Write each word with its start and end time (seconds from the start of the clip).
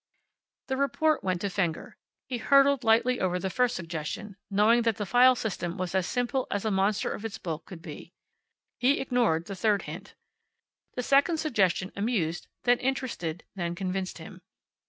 The 0.65 0.77
report 0.77 1.23
went 1.23 1.41
to 1.41 1.49
Fenger. 1.51 1.95
He 2.27 2.39
hurdled 2.39 2.83
lightly 2.83 3.19
over 3.19 3.37
the 3.37 3.51
first 3.51 3.75
suggestion, 3.75 4.35
knowing 4.49 4.81
that 4.81 4.95
the 4.95 5.05
file 5.05 5.35
system 5.35 5.77
was 5.77 5.93
as 5.93 6.07
simple 6.07 6.47
as 6.49 6.65
a 6.65 6.71
monster 6.71 7.11
of 7.13 7.23
its 7.23 7.37
bulk 7.37 7.65
could 7.67 7.83
be. 7.83 8.11
He 8.79 8.99
ignored 8.99 9.45
the 9.45 9.55
third 9.55 9.83
hint. 9.83 10.15
The 10.95 11.03
second 11.03 11.37
suggestion 11.37 11.91
amused, 11.95 12.47
then 12.63 12.79
interested, 12.79 13.43
then 13.53 13.75
convinced 13.75 14.17
him. 14.17 14.41